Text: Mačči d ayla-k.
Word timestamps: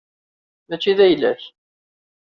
Mačči 0.67 0.93
d 0.97 0.99
ayla-k. 1.05 1.41